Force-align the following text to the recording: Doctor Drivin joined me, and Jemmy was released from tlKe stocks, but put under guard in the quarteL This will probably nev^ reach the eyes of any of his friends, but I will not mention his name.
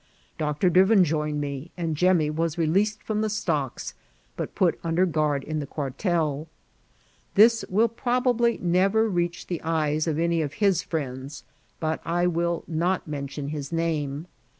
Doctor 0.39 0.67
Drivin 0.71 1.03
joined 1.03 1.39
me, 1.39 1.69
and 1.77 1.95
Jemmy 1.95 2.31
was 2.31 2.57
released 2.57 3.03
from 3.03 3.21
tlKe 3.21 3.29
stocks, 3.29 3.93
but 4.35 4.55
put 4.55 4.79
under 4.83 5.05
guard 5.05 5.43
in 5.43 5.59
the 5.59 5.67
quarteL 5.67 6.47
This 7.35 7.63
will 7.69 7.87
probably 7.87 8.57
nev^ 8.57 9.13
reach 9.13 9.45
the 9.45 9.61
eyes 9.61 10.07
of 10.07 10.17
any 10.17 10.41
of 10.41 10.53
his 10.53 10.81
friends, 10.81 11.43
but 11.79 12.01
I 12.03 12.25
will 12.25 12.63
not 12.67 13.07
mention 13.07 13.49
his 13.49 13.71
name. 13.71 14.25